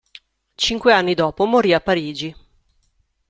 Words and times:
Cinque 0.57 0.93
anni 0.93 1.13
dopo 1.13 1.45
morì 1.45 1.75
a 1.75 1.79
Parigi. 1.79 2.35